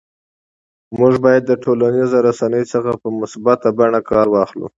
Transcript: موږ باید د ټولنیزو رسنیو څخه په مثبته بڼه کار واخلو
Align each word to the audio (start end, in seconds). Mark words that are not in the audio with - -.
موږ 0.99 1.13
باید 1.25 1.43
د 1.45 1.51
ټولنیزو 1.63 2.17
رسنیو 2.27 2.69
څخه 2.73 2.91
په 3.01 3.07
مثبته 3.19 3.67
بڼه 3.77 3.99
کار 4.09 4.27
واخلو 4.29 4.67